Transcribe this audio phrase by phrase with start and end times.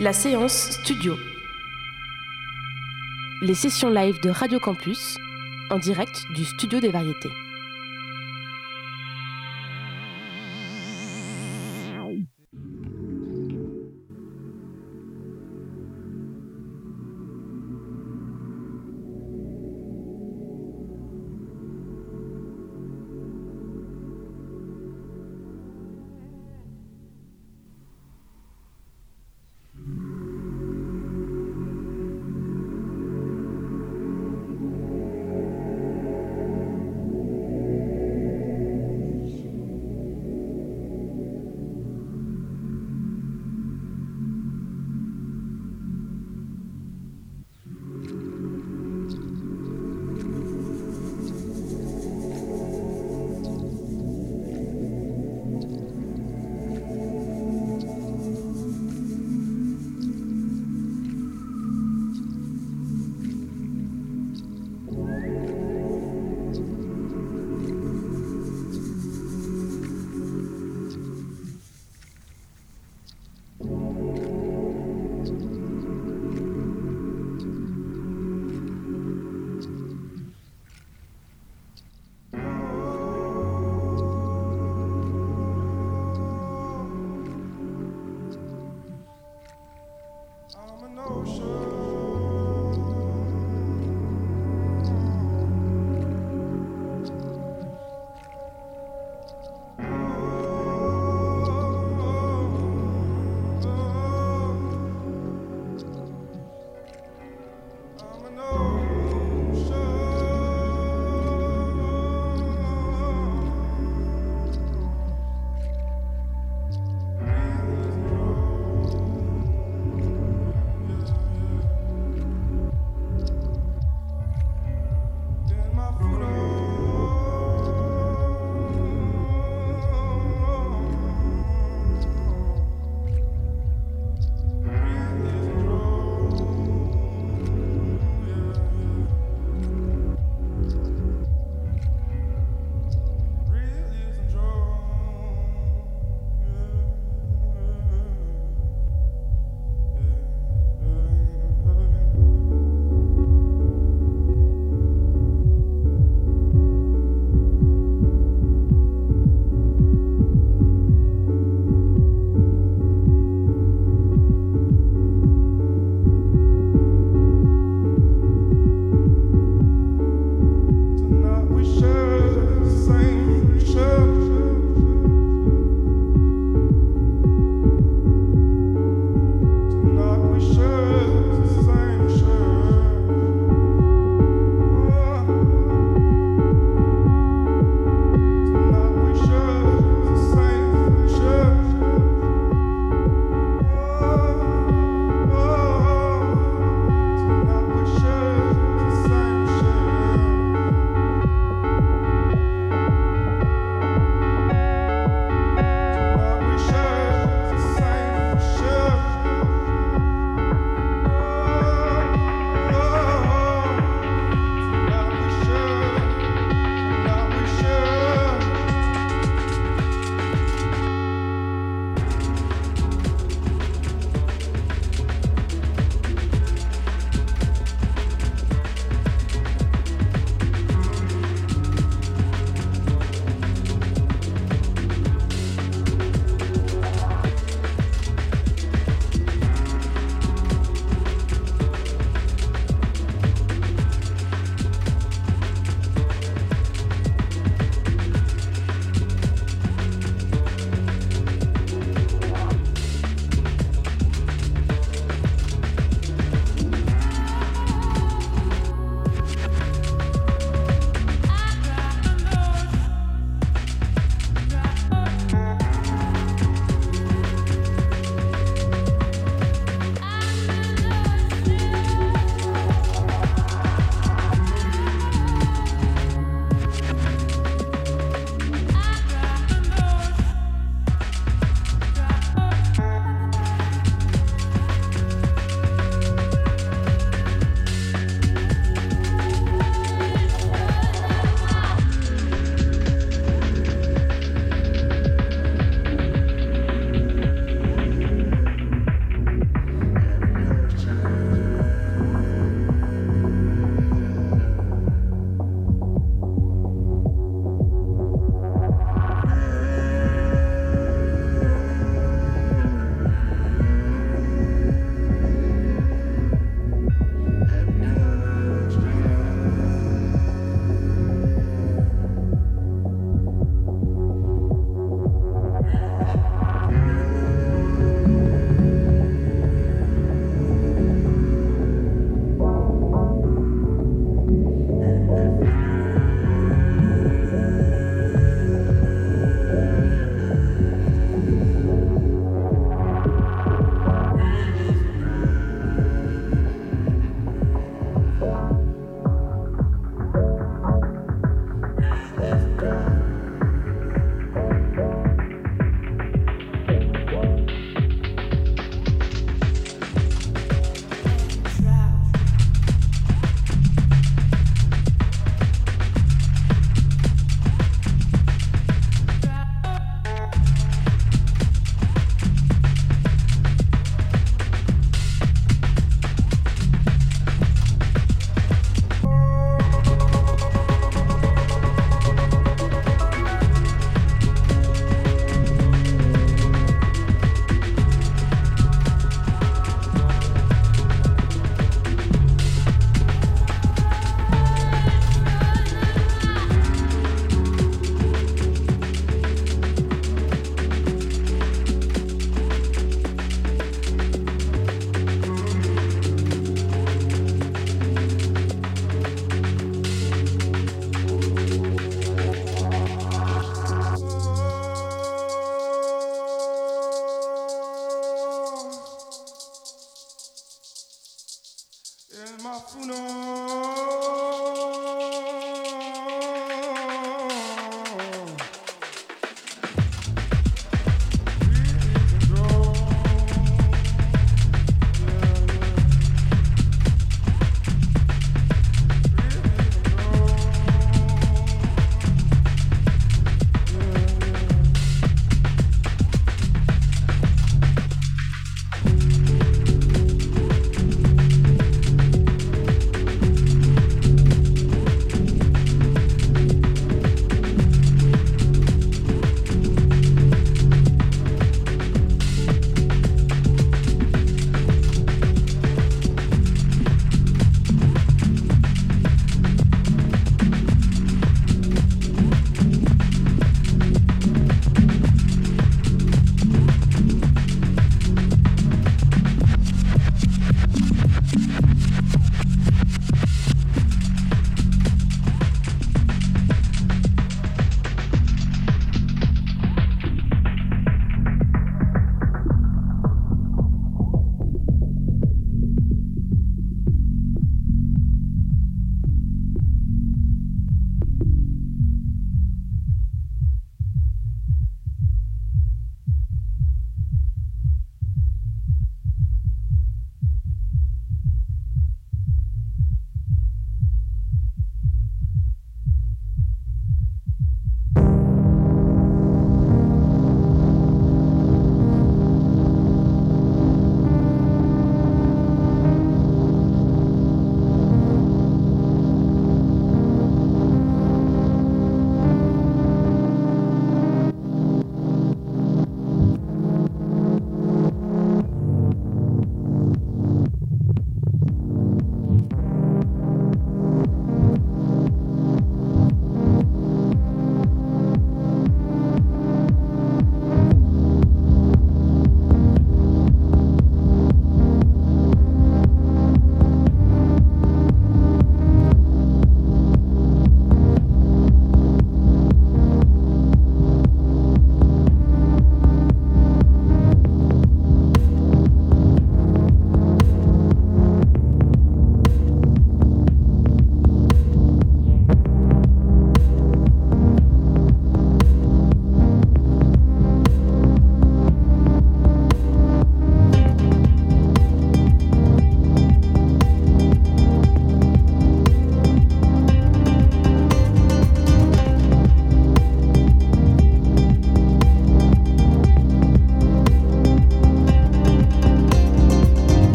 [0.00, 1.16] La séance studio.
[3.42, 5.18] Les sessions live de Radio Campus
[5.70, 7.30] en direct du studio des variétés.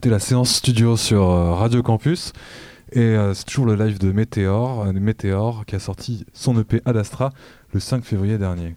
[0.00, 2.32] Vous écoutez la séance studio sur euh, Radio Campus.
[2.92, 6.80] Et euh, c'est toujours le live de Météor, euh, Météor qui a sorti son EP
[6.86, 7.34] Ad Astra
[7.74, 8.76] le 5 février dernier.